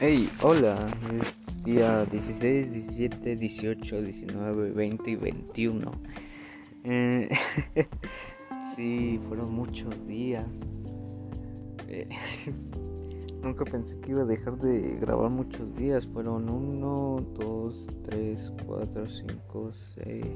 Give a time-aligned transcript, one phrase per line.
[0.00, 0.76] Hey, hola,
[1.20, 5.92] es día 16, 17, 18, 19, 20 y 21.
[6.82, 7.28] Eh,
[8.74, 10.48] sí, fueron muchos días.
[11.86, 12.08] Eh,
[13.42, 16.08] nunca pensé que iba a dejar de grabar muchos días.
[16.08, 20.26] Fueron 1, 2, 3, 4, 5, 6,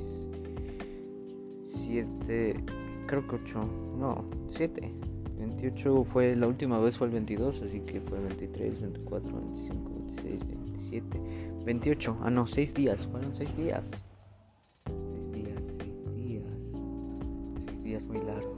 [1.65, 2.65] 7,
[3.09, 3.61] creo que 8,
[3.99, 5.08] no, 7.
[5.39, 10.49] 28 fue la última vez fue el 22, así que fue 23, 24, 25, 26,
[10.49, 11.21] 27,
[11.65, 12.17] 28.
[12.23, 13.85] Ah, no, 6 días, fueron 6 días.
[14.87, 16.45] 6 días, 6 días.
[17.67, 18.58] 6 días muy largos,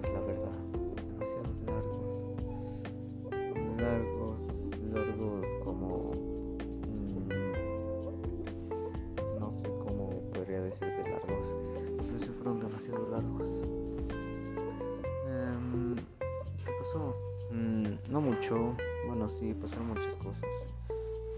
[19.07, 20.43] bueno sí, pasaron muchas cosas.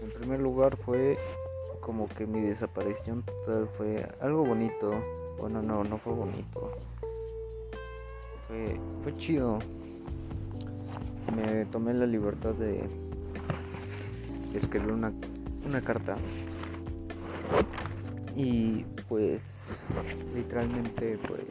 [0.01, 1.17] En primer lugar fue
[1.81, 4.91] como que mi desaparición total fue algo bonito.
[5.37, 6.71] Bueno, no, no fue bonito.
[8.47, 9.59] Fue, fue chido.
[11.35, 12.83] Me tomé la libertad de,
[14.53, 15.11] escribir una,
[15.65, 16.15] una carta.
[18.35, 19.41] Y pues
[20.33, 21.41] literalmente pues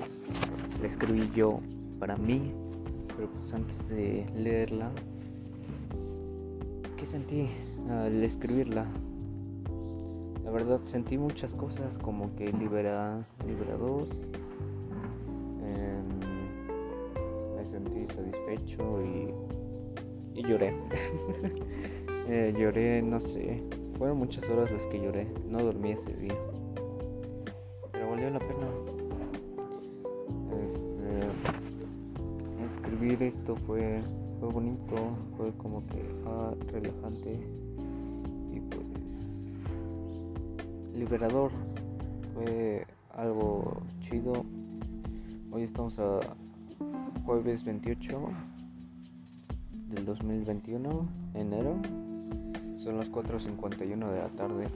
[0.81, 1.61] la escribí yo
[2.01, 2.53] para mí
[3.17, 4.91] pero pues antes de leerla,
[7.03, 7.49] ¿qué sentí
[7.91, 8.87] al escribirla?
[10.45, 14.07] La verdad sentí muchas cosas como que libera, liberador,
[15.65, 20.77] em, me sentí satisfecho y, y lloré.
[22.29, 23.61] eh, lloré, no sé,
[23.99, 26.39] fueron muchas horas las que lloré, no dormí ese día,
[27.91, 28.69] pero valió la pena.
[33.21, 34.01] esto fue,
[34.43, 34.97] fue bonito,
[35.37, 37.39] fue como que ah, relajante
[38.53, 38.83] y pues
[40.97, 41.53] liberador.
[42.35, 42.85] Fue
[43.15, 44.33] algo chido.
[45.53, 46.19] Hoy estamos a
[47.25, 48.21] jueves 28
[49.91, 50.91] del 2021,
[51.35, 51.77] enero.
[52.83, 54.67] Son las 4.51 de la tarde.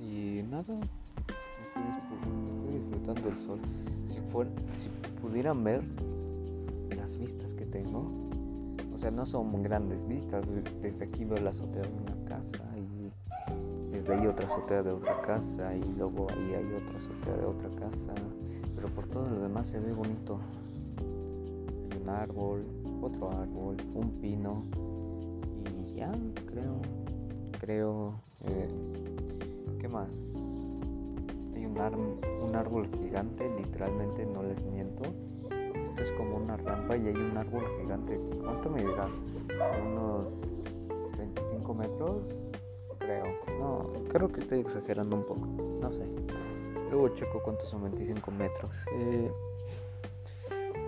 [0.00, 0.62] Y nada,
[1.66, 3.60] estoy, disfrutando el sol.
[4.08, 4.50] Si, fuera,
[4.80, 4.88] si
[5.20, 5.82] pudieran ver
[7.18, 8.10] vistas que tengo,
[8.94, 10.44] o sea, no son grandes vistas.
[10.80, 13.10] Desde aquí veo la azotea de una casa y
[13.92, 17.70] desde ahí otra azotea de otra casa y luego ahí hay otra azotea de otra
[17.70, 18.14] casa.
[18.76, 20.38] Pero por todo lo demás se ve bonito.
[21.90, 22.64] Hay un árbol,
[23.02, 24.62] otro árbol, un pino
[25.90, 26.12] y ya,
[26.46, 26.80] creo,
[27.60, 28.14] creo.
[28.46, 28.68] Eh,
[29.80, 30.08] ¿Qué más?
[31.54, 31.76] Hay un,
[32.46, 35.02] un árbol gigante, literalmente no les miento
[35.98, 38.18] es como una rampa y hay un árbol gigante.
[38.42, 39.08] ¿Cuánto me dirá?
[39.82, 40.26] Unos
[41.16, 42.22] 25 metros,
[42.98, 43.24] creo.
[43.58, 45.46] No, creo que estoy exagerando un poco.
[45.80, 46.04] No sé.
[46.90, 48.70] Luego checo cuántos son 25 metros.
[48.92, 49.30] Eh,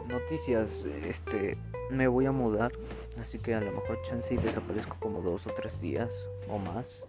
[0.09, 1.57] noticias, este,
[1.91, 2.73] me voy a mudar,
[3.21, 7.07] así que a lo mejor chance desaparezco como dos o tres días o más.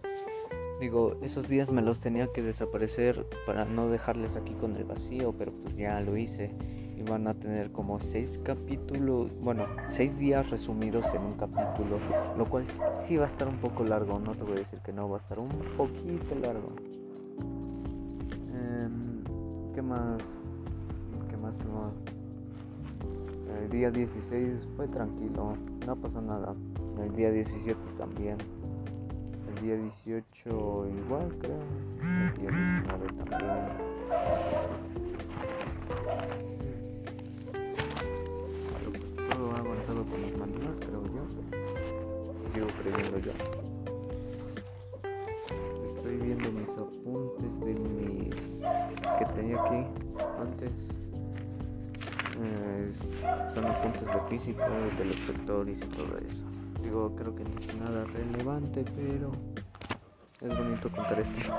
[0.79, 5.33] Digo, esos días me los tenía que desaparecer para no dejarles aquí con el vacío,
[5.37, 6.51] pero pues ya lo hice
[6.97, 11.99] y van a tener como seis capítulos, bueno, seis días resumidos en un capítulo,
[12.35, 12.65] lo cual
[13.07, 15.17] sí va a estar un poco largo, no te voy a decir que no, va
[15.17, 16.71] a estar un poquito largo.
[18.51, 19.23] Em,
[19.75, 20.17] ¿Qué más?
[21.29, 21.53] ¿Qué más?
[21.55, 22.17] ¿Qué?
[23.63, 25.53] El día 16 fue tranquilo,
[25.85, 26.55] no pasó nada.
[27.03, 28.37] El día 17 también.
[29.49, 31.59] El día 18 igual creo.
[32.01, 33.77] El día 19 también.
[39.87, 41.23] Con los mandatos, creo yo.
[42.53, 43.31] Sigo creyendo yo.
[45.85, 48.35] Estoy viendo mis apuntes de mis
[49.17, 49.85] que tenía aquí
[50.41, 50.73] antes.
[53.53, 56.43] son apuntes de física, de los vectores y todo eso.
[56.83, 59.31] Digo, creo que no es nada relevante, pero
[60.41, 61.53] es bonito contar esto.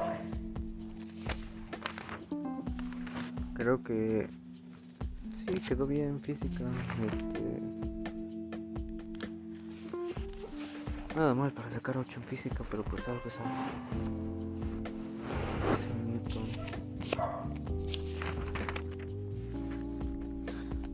[3.54, 4.28] Creo que
[5.32, 6.64] sí quedó bien física.
[7.06, 7.97] Este,
[11.18, 13.50] Nada mal para sacar 8 en física, pero pues algo que sale.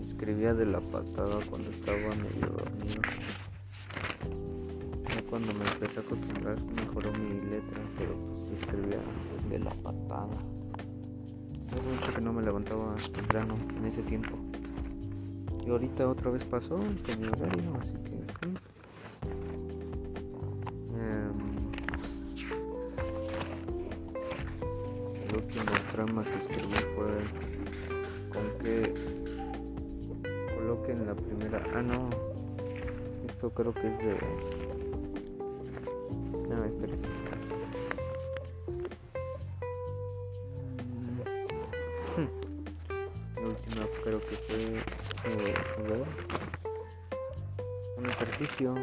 [0.03, 3.03] Escribía de la patada cuando estaba medio dormido.
[5.11, 9.01] Ya cuando me empecé a acostumbrar mejoró mi letra, pero pues escribía
[9.51, 10.39] de la patada.
[11.71, 14.39] Hace mucho que no me levantaba temprano en ese tiempo.
[15.67, 18.25] Y ahorita otra vez pasó con mi horario, así que...
[25.95, 27.23] trama que escribí fue
[28.33, 28.93] con que
[30.57, 31.63] coloquen la primera.
[31.73, 32.11] Ah, no,
[33.29, 34.19] esto creo que es de.
[36.49, 36.97] No, espera.
[42.17, 42.29] Mm.
[43.37, 44.79] La última creo que fue.
[45.27, 45.55] Eh,
[47.97, 48.75] un ejercicio.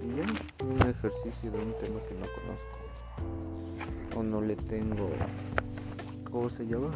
[0.00, 0.26] Y ya,
[0.64, 2.74] un ejercicio de un tema que no conozco
[4.16, 5.08] o no le tengo.
[6.34, 6.90] ¿Cómo se llama?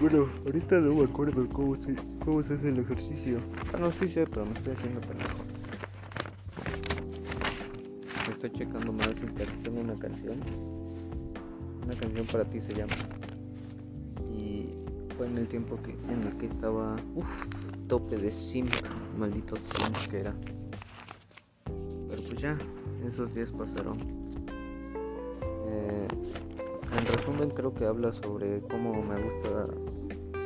[0.00, 1.94] Bueno, ahorita no me acuerdo cómo se,
[2.24, 3.38] cómo se hace el ejercicio.
[3.72, 5.38] Ah, no, sí pero me estoy haciendo pendejo.
[8.28, 9.12] Estoy checando más
[9.62, 10.40] tengo una canción.
[11.84, 12.94] Una canción para ti se llama.
[14.36, 14.70] Y
[15.16, 16.96] fue en el tiempo que, en el que estaba.
[17.14, 17.46] Uff,
[17.86, 18.66] tope de sim.
[19.16, 20.34] Maldito sim que era.
[21.64, 22.58] Pero pues ya,
[23.08, 24.17] esos días pasaron.
[27.28, 29.66] Resumen creo que habla sobre cómo me gusta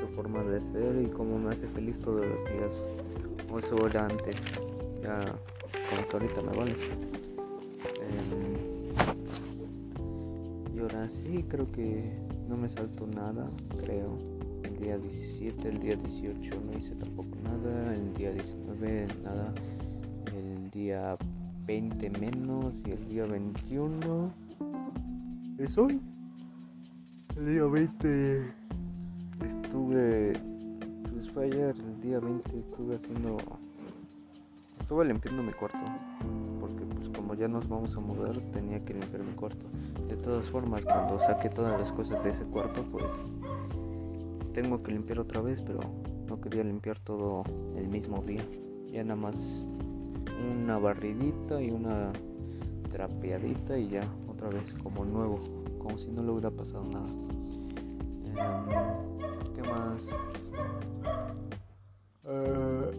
[0.01, 2.89] su forma de ser y cómo me hace feliz todos los días.
[3.53, 4.37] O eso era antes.
[5.03, 5.21] Ya
[5.91, 6.77] como que ahorita me vale.
[8.03, 8.57] Em,
[10.75, 12.13] y ahora sí creo que
[12.49, 13.49] no me salto nada,
[13.79, 14.19] creo.
[14.65, 19.55] El día 17, el día 18 no hice tampoco nada, el día 19 nada,
[20.37, 21.17] el día
[21.67, 24.33] 20 menos y el día 21
[25.59, 26.01] es hoy.
[27.37, 28.53] El día 20
[29.41, 30.33] estuve.
[31.11, 33.39] Pues fue ayer, el día 20 estuve haciendo.
[34.79, 35.79] Estuve limpiando mi cuarto.
[36.61, 39.65] Porque, pues, como ya nos vamos a mudar, tenía que limpiar mi cuarto.
[40.09, 43.07] De todas formas, cuando saque todas las cosas de ese cuarto, pues.
[44.53, 45.81] Tengo que limpiar otra vez, pero
[46.29, 47.45] no quería limpiar todo
[47.77, 48.45] el mismo día.
[48.89, 49.67] Ya nada más
[50.55, 52.13] una barridita y una
[52.93, 54.03] trapeadita y ya
[54.43, 55.39] otra vez como nuevo
[55.79, 57.07] como si no le hubiera pasado nada.
[58.27, 58.67] Em,
[59.55, 60.03] ¿Qué más?
[62.25, 62.91] Uh,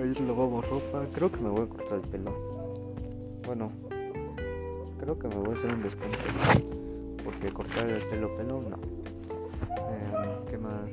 [0.00, 1.06] ayer lavamos ropa.
[1.14, 2.32] Creo que me voy a cortar el pelo.
[3.46, 3.70] Bueno,
[4.98, 6.18] creo que me voy a hacer un descuento.
[7.24, 8.76] Porque cortar el pelo, pelo, no.
[9.76, 10.90] Em, ¿Qué más?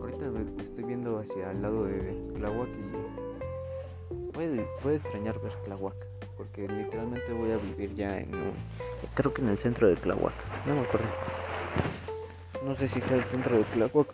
[0.00, 0.26] Ahorita
[0.62, 6.11] estoy viendo hacia el lado de Tlahuac y puede, puede extrañar ver Tlahuac
[6.42, 8.52] porque literalmente voy a vivir ya en un,
[9.14, 10.34] creo que en el centro de Tlahuac,
[10.66, 11.06] no me acuerdo.
[12.64, 14.08] No sé si sea el centro de Tlahuac.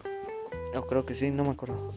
[0.74, 1.92] No, creo que sí, no me acuerdo.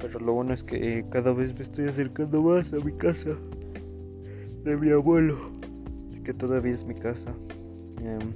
[0.00, 3.30] Pero lo bueno es que cada vez me estoy acercando más a mi casa
[4.64, 5.38] de mi abuelo,
[6.24, 7.32] que todavía es mi casa.
[8.02, 8.32] Em,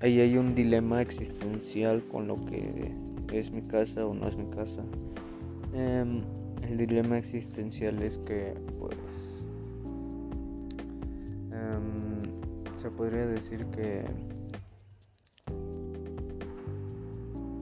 [0.00, 2.92] ahí hay un dilema existencial con lo que
[3.32, 4.82] es mi casa o no es mi casa.
[5.72, 9.42] Um, el dilema existencial es que, pues,
[11.52, 12.22] um,
[12.80, 14.04] se podría decir que,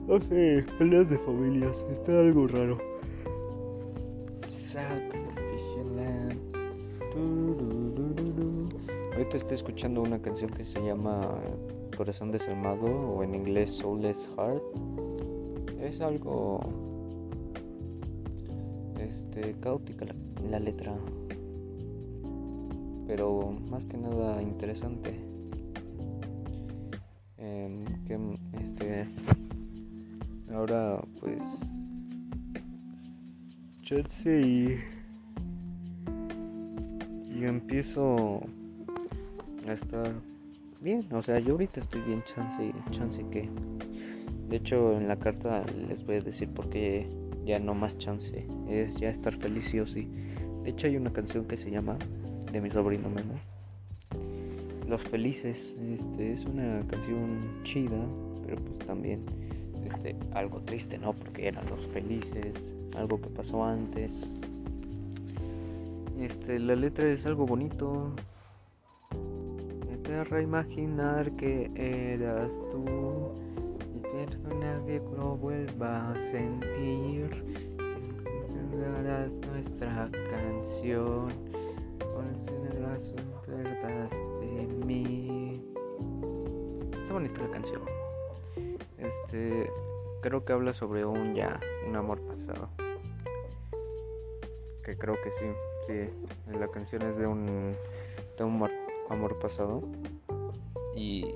[0.07, 2.77] no sé, peleas de familias, está algo raro.
[9.13, 11.21] Ahorita estoy escuchando una canción que se llama
[11.95, 14.63] Corazón Desalmado o en inglés Soulless Heart.
[15.79, 16.59] Es algo
[19.03, 20.05] este, caótica
[20.49, 20.93] la, letra,
[23.07, 25.19] pero más que nada interesante.
[27.37, 28.17] Em, que
[28.53, 29.07] este
[30.53, 31.41] ahora pues
[33.81, 34.79] chance y
[37.35, 38.41] y empiezo
[39.67, 40.13] a estar
[40.79, 43.49] bien o sea yo ahorita estoy bien chance chance que
[44.49, 47.09] de hecho en la carta les voy a decir por qué
[47.45, 50.07] ya no más chance, es ya estar feliz sí o sí.
[50.63, 51.97] De hecho hay una canción que se llama
[52.51, 53.33] de mi sobrino Memo.
[54.87, 57.97] Los Felices, este es una canción chida,
[58.45, 59.21] pero pues también
[59.85, 61.13] este, algo triste, ¿no?
[61.13, 62.55] Porque eran los felices,
[62.95, 64.11] algo que pasó antes.
[66.19, 68.11] Este, la letra es algo bonito.
[69.87, 73.31] Me aterra imaginar que eras tú
[74.35, 77.73] que nadie lo vuelva a sentir.
[79.51, 81.29] Nuestra canción,
[81.99, 84.09] considerarás un verdad
[84.41, 85.63] de mí.
[86.91, 87.81] Está bonita la canción.
[88.97, 89.69] Este,
[90.21, 92.69] creo que habla sobre un ya, un amor pasado.
[94.83, 95.45] Que creo que sí,
[95.87, 96.57] sí.
[96.57, 97.73] La canción es de un,
[98.37, 98.69] de un
[99.09, 99.83] amor pasado.
[100.95, 101.35] Y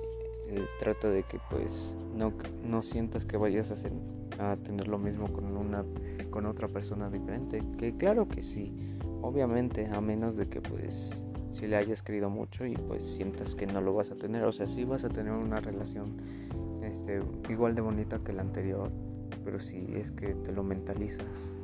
[0.49, 5.57] eh, trata de que pues no, no sientas que vayas a, tener lo mismo con
[5.57, 5.83] una
[6.29, 8.71] con otra persona diferente que claro que sí
[9.21, 11.23] obviamente a menos de que pues
[11.57, 14.43] si le hayas querido mucho y pues sientas que no lo vas a tener.
[14.43, 16.05] O sea, sí vas a tener una relación
[16.83, 18.91] este, igual de bonita que la anterior,
[19.43, 21.55] pero si es que te lo mentalizas.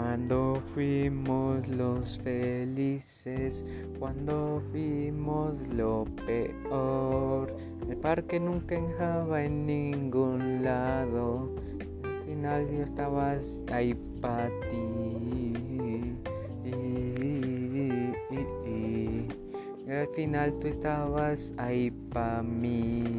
[0.00, 3.64] Cuando fuimos los felices,
[3.98, 7.52] cuando fuimos lo peor,
[7.88, 11.50] el parque nunca enjaba en ningún lado,
[12.04, 15.52] al final yo estabas ahí para ti.
[16.64, 18.12] Y,
[19.90, 23.18] al final tú estabas ahí para mí.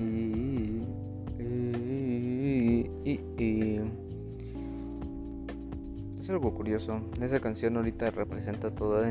[6.30, 7.02] Algo curioso.
[7.22, 9.04] Esa canción ahorita representa todo,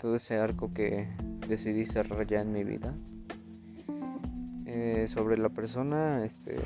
[0.00, 1.08] todo ese arco que
[1.48, 2.94] decidí cerrar ya en mi vida.
[4.66, 6.56] Eh, sobre la persona, este.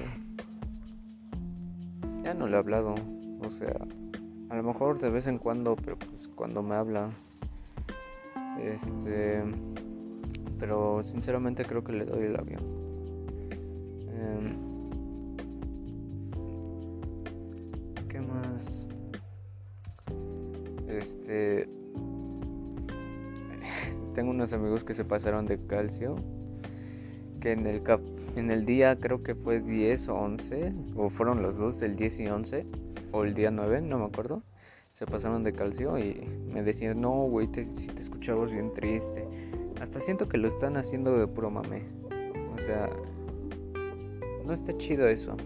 [2.23, 2.95] Ya no le he hablado.
[3.41, 3.77] O sea,
[4.51, 7.11] a lo mejor de vez en cuando, pero pues cuando me habla.
[8.61, 9.43] Este.
[10.59, 12.63] Pero sinceramente creo que le doy el avión.
[14.13, 14.64] Em,
[20.99, 21.69] Este.
[24.15, 26.17] Tengo unos amigos que se pasaron de calcio.
[27.41, 28.01] Que en el cap
[28.37, 30.73] en el día creo que fue 10 o 11.
[30.97, 32.67] O fueron los dos, el 10 y 11.
[33.13, 34.43] O el día 9, no me acuerdo.
[34.93, 39.27] Se pasaron de calcio y me decían, no, güey, si te escuchabas bien triste.
[39.81, 41.83] Hasta siento que lo están haciendo de puro mame.
[42.57, 42.89] O sea,
[44.45, 45.37] no está chido eso.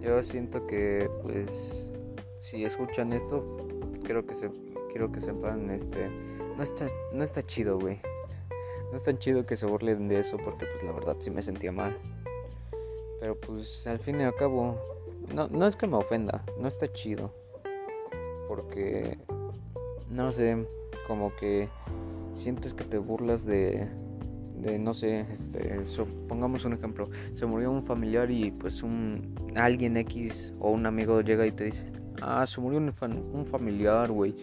[0.00, 1.90] Yo siento que, pues,
[2.38, 3.57] si escuchan esto,
[4.08, 4.50] quiero que se
[4.90, 6.08] quiero que sepan este
[6.56, 8.00] no está no está chido, güey.
[8.90, 11.42] No es tan chido que se burlen de eso porque pues la verdad sí me
[11.42, 11.94] sentía mal.
[13.20, 14.78] Pero pues al fin y al cabo
[15.34, 17.34] no no es que me ofenda, no está chido.
[18.48, 19.18] Porque
[20.10, 20.56] no sé,
[21.06, 21.68] como que
[22.34, 23.88] sientes que te burlas de
[24.54, 25.82] de no sé, este,
[26.28, 31.20] pongamos un ejemplo, se murió un familiar y pues un alguien X o un amigo
[31.20, 32.92] llega y te dice, Ah, se murió un,
[33.32, 34.34] un familiar, güey.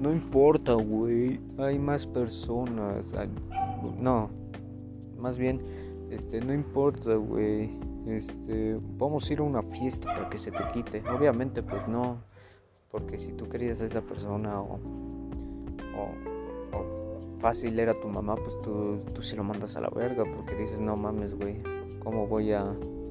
[0.00, 1.40] No importa, güey.
[1.58, 3.04] Hay más personas.
[3.98, 4.30] no.
[5.18, 5.60] Más bien,
[6.10, 7.70] este, no importa, güey.
[8.06, 11.02] Este, vamos a ir a una fiesta para que se te quite.
[11.08, 12.18] Obviamente, pues no.
[12.90, 14.78] Porque si tú querías a esa persona o,
[15.96, 20.24] o, fácil era tu mamá, pues tú, tú sí lo mandas a la verga.
[20.24, 21.62] Porque dices, no mames, güey.
[22.02, 22.64] ¿Cómo voy a,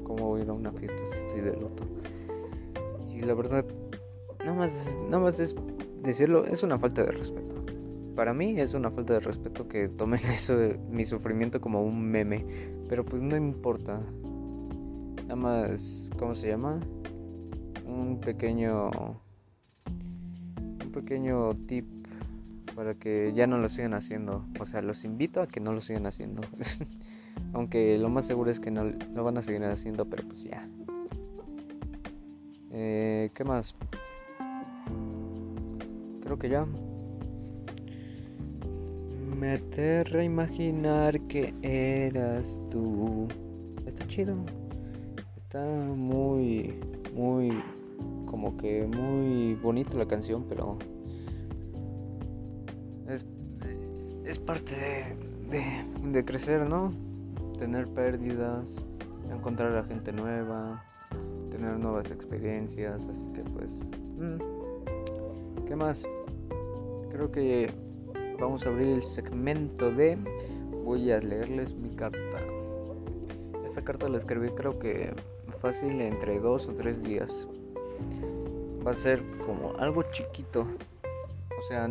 [0.04, 1.84] cómo voy a ir a una fiesta si estoy de luto?
[3.10, 3.66] Y la verdad,
[4.44, 5.56] nada más, nada más es
[6.04, 7.64] decirlo, es una falta de respeto.
[8.16, 12.04] Para mí es una falta de respeto que tomen eso de mi sufrimiento como un
[12.04, 12.46] meme.
[12.90, 14.02] Pero pues no importa.
[15.24, 16.80] Nada más, ¿cómo se llama?
[17.86, 18.92] Un pequeño...
[20.86, 21.88] Un pequeño tip
[22.76, 24.46] para que ya no lo sigan haciendo.
[24.60, 26.42] O sea, los invito a que no lo sigan haciendo.
[27.54, 30.68] Aunque lo más seguro es que no lo van a seguir haciendo, pero pues ya.
[32.72, 33.76] Eh, ¿Qué más?
[36.24, 36.66] Creo que ya.
[39.38, 43.28] Me aterra imaginar que eras tú.
[43.86, 44.36] Está chido.
[45.38, 46.74] Está muy,
[47.14, 47.62] muy,
[48.26, 50.78] como que muy bonita la canción, pero
[53.08, 53.26] es,
[54.26, 54.76] es parte
[55.52, 56.92] de, de, crecer, ¿no?
[57.60, 58.66] Tener pérdidas,
[59.30, 60.84] encontrar a gente nueva,
[61.52, 63.72] tener nuevas experiencias, así que pues...
[64.18, 64.54] Mm,
[65.68, 66.04] ¿Qué más?
[67.24, 67.72] Creo que
[68.38, 70.18] vamos a abrir el segmento de
[70.84, 72.20] voy a leerles mi carta.
[73.66, 75.14] Esta carta la escribí creo que
[75.62, 77.32] fácil entre dos o tres días.
[78.86, 80.68] Va a ser como algo chiquito.
[81.58, 81.90] O sea,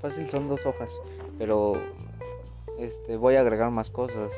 [0.00, 1.00] fácil son dos hojas,
[1.38, 1.74] pero
[2.76, 4.32] este voy a agregar más cosas.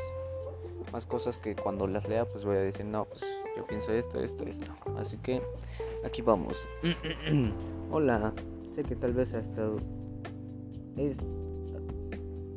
[0.92, 3.22] Más cosas que cuando las lea pues voy a decir, no, pues
[3.56, 4.72] yo pienso esto, esto, esto.
[4.98, 5.40] Así que
[6.04, 6.68] aquí vamos.
[7.90, 8.34] Hola,
[8.72, 9.76] sé que tal vez ha estado...
[10.96, 11.16] Es...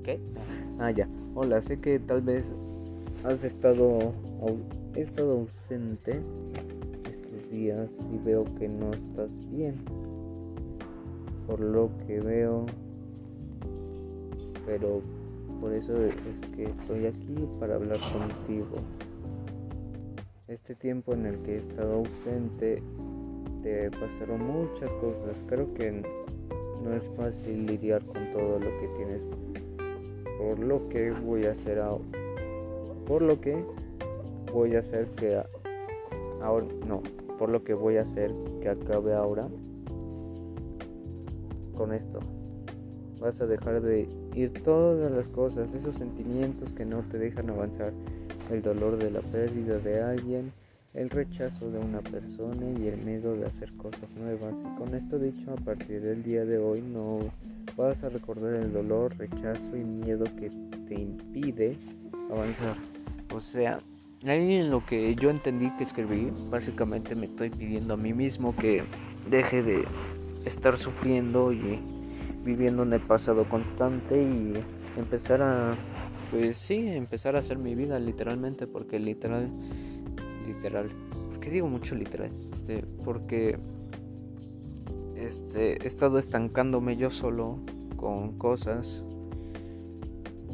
[0.04, 0.20] ¿Qué?
[0.80, 1.08] Ah, ya.
[1.36, 2.54] Hola, sé que tal vez
[3.24, 4.14] has estado...
[4.96, 6.22] He estado ausente
[7.10, 9.76] estos días y veo que no estás bien.
[11.48, 12.66] Por lo que veo...
[14.66, 15.02] Pero
[15.60, 16.16] por eso es
[16.56, 18.76] que estoy aquí para hablar contigo.
[20.48, 22.84] Este tiempo en el que he estado ausente
[23.64, 25.36] te pasaron muchas cosas.
[25.48, 26.04] Creo que
[26.84, 29.22] no es fácil lidiar con todo lo que tienes.
[30.38, 32.04] Por lo que voy a hacer ahora.
[33.08, 33.64] Por lo que
[34.52, 35.42] voy a hacer que
[36.42, 37.02] ahora no,
[37.40, 39.48] por lo que voy a hacer que acabe ahora.
[41.76, 42.20] con esto.
[43.20, 47.92] Vas a dejar de ir todas las cosas, esos sentimientos que no te dejan avanzar,
[48.52, 50.52] el dolor de la pérdida de alguien,
[50.94, 54.54] el rechazo de una persona y el miedo de hacer cosas nuevas.
[54.60, 57.20] Y con esto dicho, a partir del día de hoy no
[57.76, 60.52] vas a recordar el dolor, rechazo y miedo que
[60.88, 61.76] te impide
[62.32, 62.76] avanzar.
[63.34, 63.80] O sea,
[64.24, 68.56] ahí en lo que yo entendí que escribí, básicamente me estoy pidiendo a mí mismo
[68.56, 68.84] que
[69.30, 69.86] deje de
[70.46, 71.80] estar sufriendo y
[72.44, 74.54] viviendo en el pasado constante y
[74.98, 75.76] empezar a
[76.30, 79.50] pues sí, empezar a hacer mi vida literalmente porque literal
[80.64, 80.90] literal.
[81.30, 82.32] ¿Por qué digo mucho literal?
[82.54, 83.58] Este, porque
[85.16, 87.60] este, he estado estancándome yo solo
[87.98, 89.04] con cosas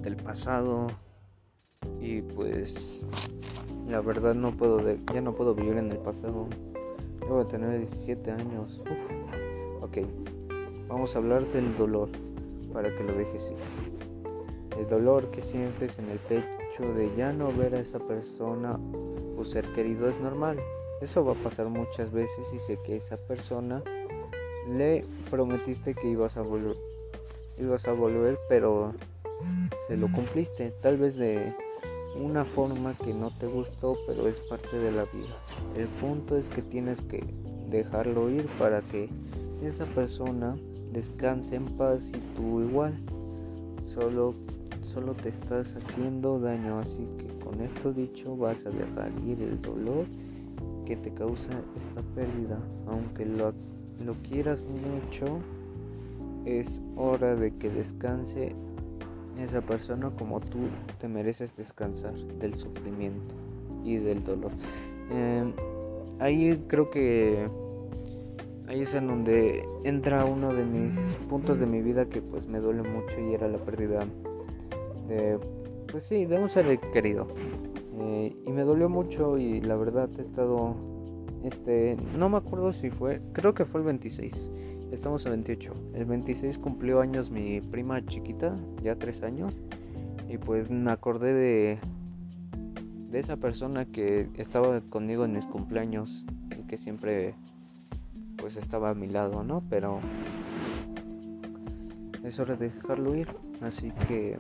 [0.02, 0.88] del pasado
[2.00, 3.06] y pues
[3.88, 4.80] la verdad no puedo
[5.14, 6.48] ya no puedo vivir en el pasado.
[7.22, 8.82] Yo voy a tener 17 años.
[9.82, 10.00] Ok,
[10.88, 12.10] vamos a hablar del dolor
[12.74, 14.80] para que lo dejes ir.
[14.80, 18.80] El dolor que sientes en el pecho de ya no ver a esa persona
[19.46, 20.60] ser querido es normal.
[21.02, 23.82] Eso va a pasar muchas veces y sé que esa persona
[24.68, 26.76] le prometiste que ibas a volver,
[27.58, 28.94] ibas a volver, pero
[29.88, 31.54] se lo cumpliste, tal vez de
[32.16, 35.38] una forma que no te gustó, pero es parte de la vida.
[35.76, 37.24] El punto es que tienes que
[37.70, 39.10] dejarlo ir para que
[39.64, 40.58] esa persona
[40.92, 42.94] descanse en paz y tú igual.
[43.86, 44.36] Solo
[44.94, 49.62] solo te estás haciendo daño, así que con esto dicho vas a dejar ir el
[49.62, 50.06] dolor
[50.86, 51.50] que te causa
[51.82, 52.60] esta pérdida.
[52.88, 53.54] Aunque lo,
[54.04, 55.40] lo quieras mucho,
[56.46, 58.56] es hora de que descanse
[59.40, 60.60] esa persona como tú
[61.00, 63.36] te mereces descansar del sufrimiento
[63.84, 64.52] y del dolor.
[65.12, 65.54] Em,
[66.20, 67.48] ahí creo que
[68.68, 72.60] ahí es en donde entra uno de mis puntos de mi vida que pues me
[72.60, 74.02] duele mucho y era la pérdida
[75.08, 75.40] de
[75.92, 77.28] pues sí, de un ser querido.
[78.00, 80.76] Eh, y me dolió mucho y la verdad he estado,
[81.44, 84.52] este, no me acuerdo si fue, creo que fue el 26,
[84.92, 85.74] estamos en 28.
[85.96, 89.62] El 26 cumplió años mi prima chiquita, ya tres años,
[90.30, 91.80] y pues me acordé de,
[93.10, 96.26] de esa persona que estaba conmigo en mis cumpleaños
[96.58, 97.34] y que siempre
[98.38, 99.62] pues estaba a mi lado, ¿no?
[99.70, 100.00] Pero
[102.24, 103.28] es hora de dejarlo ir,
[103.62, 104.38] así que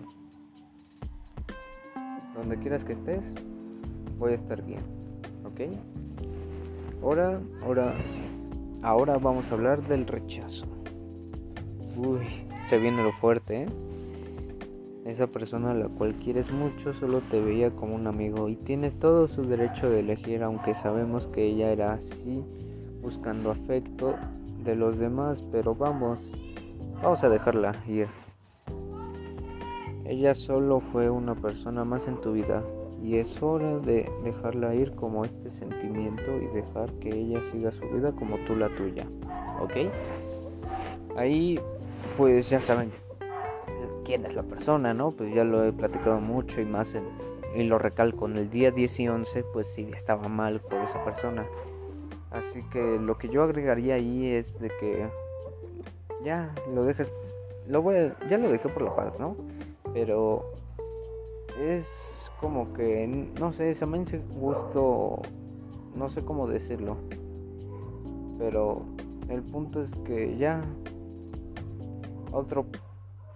[2.36, 3.24] donde quieras que estés,
[4.18, 4.82] voy a estar bien.
[5.46, 5.62] ¿Ok?
[7.02, 7.94] Ahora, ahora,
[8.82, 10.66] ahora vamos a hablar del rechazo.
[11.96, 12.20] Uy,
[12.68, 13.68] se viene lo fuerte, ¿eh?
[15.06, 18.92] Esa persona a la cual quieres mucho solo te veía como un amigo y tiene
[18.92, 22.44] todo su derecho de elegir, aunque sabemos que ella era así,
[23.02, 24.16] buscando afecto
[24.64, 26.30] de los demás, pero vamos,
[27.02, 28.08] vamos a dejarla ir.
[30.10, 32.64] Ella solo fue una persona más en tu vida
[33.00, 37.88] y es hora de dejarla ir como este sentimiento y dejar que ella siga su
[37.90, 39.06] vida como tú la tuya.
[39.62, 39.74] ¿Ok?
[41.16, 41.60] Ahí
[42.18, 42.92] pues ya saben
[44.04, 45.12] quién es la persona, ¿no?
[45.12, 46.98] Pues ya lo he platicado mucho y más
[47.56, 51.06] y lo recalco en el día 10 y 11 pues sí estaba mal por esa
[51.06, 51.46] persona.
[52.32, 55.08] Así que lo que yo agregaría ahí es de que
[56.26, 57.08] ya lo dejes
[57.68, 59.36] lo voy ya lo dejé por la paz, ¿no?
[59.94, 60.44] Pero
[61.60, 63.08] es como que,
[63.40, 65.22] no sé, se me hace gusto,
[65.96, 66.98] no sé cómo decirlo,
[68.38, 68.84] pero
[69.28, 70.62] el punto es que ya
[72.32, 72.66] otro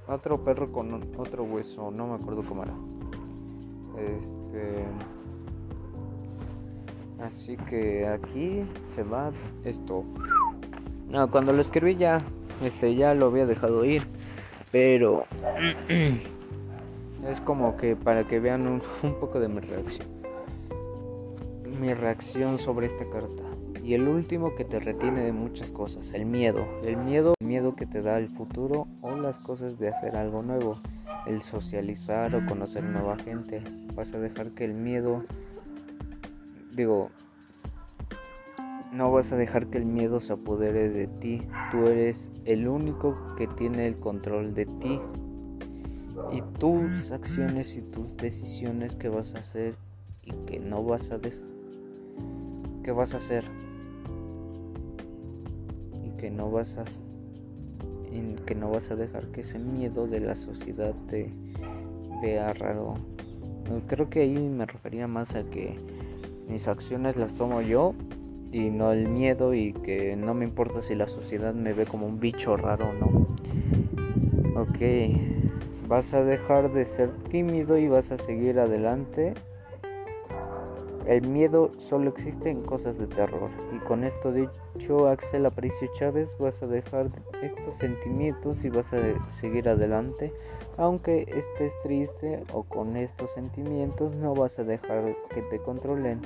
[0.07, 2.73] otro perro con otro hueso, no me acuerdo cómo era.
[3.97, 4.85] Este
[7.21, 8.63] así que aquí
[8.95, 9.31] se va
[9.63, 10.03] esto.
[11.07, 12.17] No, cuando lo escribí ya
[12.61, 14.03] este ya lo había dejado ir,
[14.71, 15.25] pero
[17.27, 18.67] Es como que para que vean
[19.03, 20.07] un, poco de mi reacción.
[21.79, 23.43] Mi reacción sobre esta carta.
[23.83, 26.65] Y el último que te retiene de muchas cosas, el miedo.
[26.83, 30.41] El miedo, el miedo que te da el futuro o las cosas de hacer algo
[30.41, 30.79] nuevo.
[31.25, 33.61] El socializar o conocer nueva gente.
[33.95, 35.23] Vas a dejar que el miedo,
[36.71, 37.09] digo,
[38.91, 41.41] no vas a dejar que el miedo se apodere de ti.
[41.71, 44.99] Tú eres el único que tiene el control de ti
[46.31, 49.75] y tus acciones y tus decisiones que vas a hacer
[50.23, 51.39] y que no vas a dejar
[52.83, 53.45] que vas a hacer
[56.05, 56.83] y que no vas a
[58.45, 61.31] que no vas a dejar que ese miedo de la sociedad te
[62.21, 62.95] vea raro
[63.87, 65.77] creo que ahí me refería más a que
[66.47, 67.93] mis acciones las tomo yo
[68.51, 72.05] y no el miedo y que no me importa si la sociedad me ve como
[72.05, 73.07] un bicho raro o no.
[74.61, 75.32] Ok,
[75.87, 79.33] vas a dejar de ser tímido y vas a seguir adelante.
[81.05, 83.49] El miedo solo existe en cosas de terror.
[83.75, 87.07] Y con esto dicho, Axel Aparicio Chávez, vas a dejar
[87.41, 89.01] estos sentimientos y vas a
[89.41, 90.31] seguir adelante.
[90.77, 96.21] Aunque estés triste o con estos sentimientos, no vas a dejar que te controlen.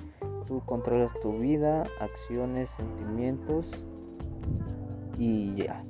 [0.45, 3.65] Tú controlas tu vida, acciones, sentimientos
[5.17, 5.83] y ya.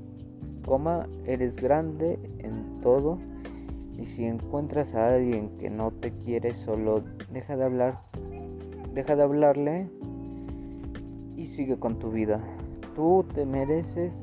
[0.65, 3.19] Coma, eres grande en todo.
[3.97, 7.99] Y si encuentras a alguien que no te quiere, solo deja de hablar,
[8.93, 9.89] deja de hablarle
[11.36, 12.39] y sigue con tu vida.
[12.95, 14.13] Tú te mereces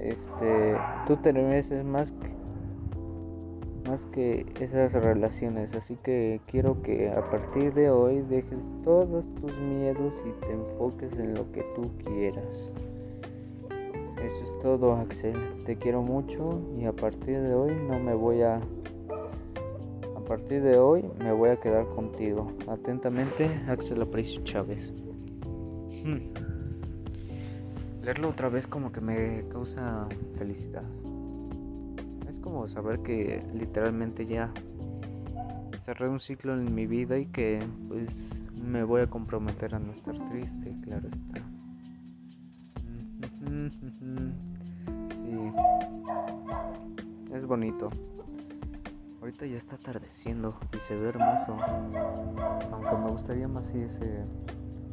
[0.00, 2.30] este, tú te mereces más que
[3.88, 5.74] más que esas relaciones.
[5.74, 11.12] Así que quiero que a partir de hoy dejes todos tus miedos y te enfoques
[11.18, 12.72] en lo que tú quieras.
[14.22, 15.64] Eso es todo, Axel.
[15.64, 18.56] Te quiero mucho y a partir de hoy no me voy a...
[20.16, 22.52] A partir de hoy me voy a quedar contigo.
[22.68, 24.92] Atentamente, Axel Aprecio Chávez.
[26.04, 26.32] Hmm.
[28.02, 30.06] Leerlo otra vez como que me causa
[30.38, 30.84] felicidad
[32.40, 34.52] como saber que literalmente ya
[35.84, 38.08] cerré un ciclo en mi vida y que pues
[38.62, 41.59] me voy a comprometer a no estar triste, claro está.
[43.40, 43.46] Sí,
[47.32, 47.88] es bonito.
[49.20, 51.56] Ahorita ya está atardeciendo y se ve hermoso.
[52.70, 54.24] Aunque me gustaría más si ese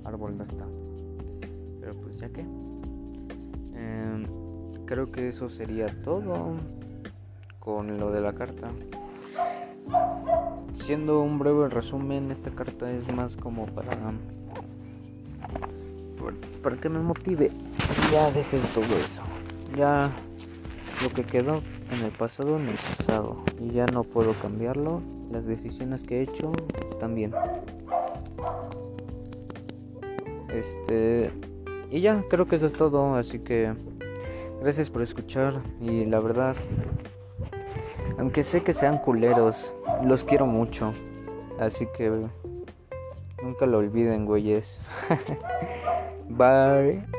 [0.06, 0.66] árbol no está.
[1.82, 2.46] Pero pues ya que.
[3.76, 4.26] Em,
[4.86, 6.56] creo que eso sería todo
[7.60, 8.70] con lo de la carta.
[10.72, 14.14] Siendo un breve resumen, esta carta es más como para
[16.64, 17.52] para que me motive.
[18.12, 19.22] Ya dejen todo eso.
[19.76, 20.12] Ya
[21.04, 21.62] lo que quedó
[21.92, 25.02] en el pasado en el pasado y ya no puedo cambiarlo.
[25.32, 26.52] Las decisiones que he hecho
[26.90, 27.34] están bien.
[30.50, 31.32] Este
[31.90, 33.74] y ya creo que eso es todo, así que
[34.62, 36.56] gracias por escuchar y la verdad
[38.18, 40.94] aunque sé que sean culeros, los quiero mucho.
[41.60, 42.12] Así que
[43.44, 44.82] nunca lo olviden, güeyes.
[46.38, 47.17] Bye.